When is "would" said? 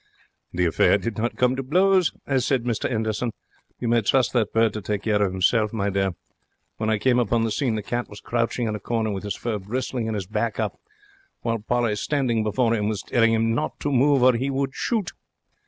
14.49-14.73